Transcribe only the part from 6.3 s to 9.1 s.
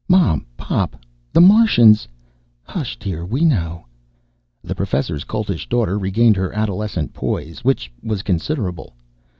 her adolescent poise, which was considerable.